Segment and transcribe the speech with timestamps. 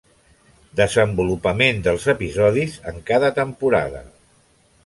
[0.79, 4.03] Desenvolupament dels episodis en cada temporada.